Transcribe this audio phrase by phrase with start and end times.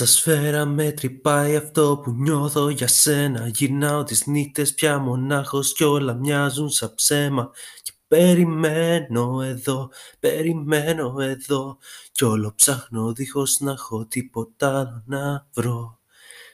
[0.00, 3.48] Σα σφαίρα με τρυπάει αυτό που νιώθω για σένα.
[3.48, 7.50] Γυρνάω τις νύχτες πια μονάχος κι όλα μοιάζουν σαν ψέμα.
[7.82, 9.90] Και περιμένω εδώ,
[10.20, 11.78] περιμένω εδώ.
[12.12, 15.99] Κι όλο ψάχνω δίχως να έχω τίποτα άλλο να βρω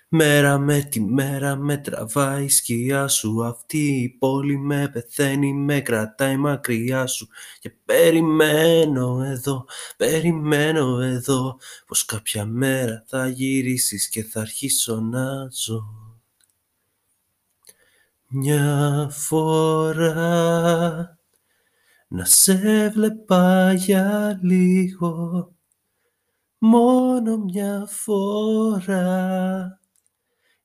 [0.09, 3.45] Μέρα με τη μέρα με τραβάει η σκιά σου.
[3.45, 7.29] Αυτή η πόλη με πεθαίνει, με κρατάει μακριά σου.
[7.59, 9.67] Και περιμένω εδώ,
[9.97, 15.85] περιμένω εδώ Πως κάποια μέρα θα γυρίσεις και θα αρχίσω να ζω.
[18.29, 20.15] Μια φορά
[22.09, 25.51] να σε βλέπα για λίγο.
[26.59, 29.81] Μόνο μια φορά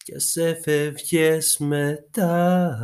[0.03, 2.77] κι ας έφευγες μετά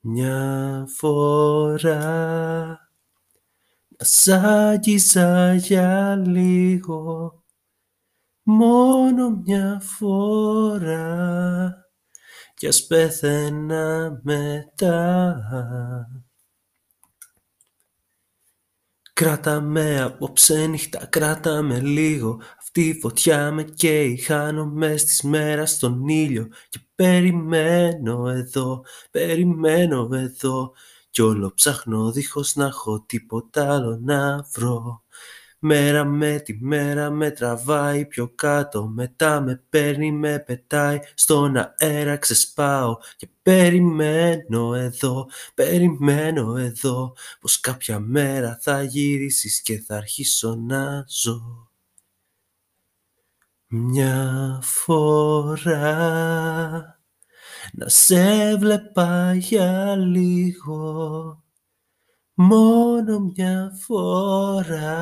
[0.00, 2.08] μια φορά.
[3.96, 7.32] Να σ' άγγιζα για λίγο
[8.42, 11.74] μόνο μια φορά.
[12.54, 15.36] Κι ας πέθαινα μετά
[19.20, 22.40] Κράτα με απόψε νύχτα, κράτα με λίγο.
[22.58, 26.48] Αυτή η φωτιά με καίει, χάνομαι στις μέρας στον ήλιο.
[26.68, 30.72] Και περιμένω εδώ, περιμένω εδώ.
[31.10, 35.02] Κι όλο ψάχνω δίχως να έχω τίποτα άλλο να βρω
[35.62, 40.98] Μέρα με τη μέρα με τραβάει πιο κάτω Μετά με παίρνει με πετάει.
[41.14, 49.96] Στον αέρα ξεσπάω Και περιμένω εδώ, περιμένω εδώ Πως κάποια μέρα θα γυρίσεις και θα
[49.96, 51.70] αρχίσω να ζω.
[53.72, 55.80] Μια φορά
[57.72, 61.42] να σε βλέπα για λίγο
[62.42, 64.94] μόνο μια φορά.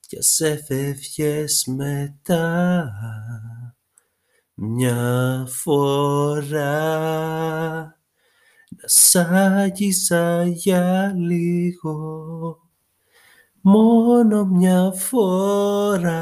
[0.00, 2.92] Κι ας έφευγες μετά.
[4.54, 6.78] Μια φορά.
[8.68, 12.58] Να σ' άγγιζα για λίγο.
[13.60, 16.20] Μόνο μια φορά.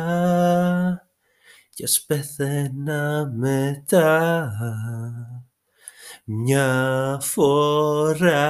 [1.71, 4.50] Κι ας πέθαινα μετά
[6.25, 8.45] μια φορά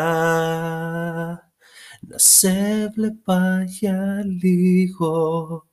[2.00, 5.66] να σε βλέπα για λίγο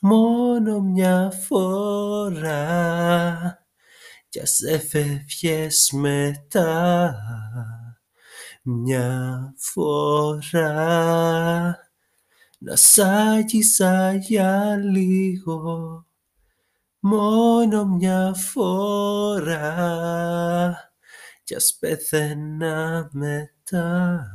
[0.00, 2.46] μόνο μια φορά.
[4.28, 7.14] Κι ας έφευγες μετά
[8.62, 10.64] μια φορά.
[12.58, 16.06] Να σ' άγγιζα για λίγο
[16.98, 19.76] μόνο μια φορά
[21.46, 24.26] κι ας πεθαίνα μετά.